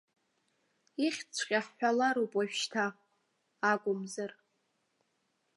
[1.05, 2.85] Ихьӡҵәҟьа ҳҳәалароуп уажәшьҭа,
[3.71, 4.31] акәымзар.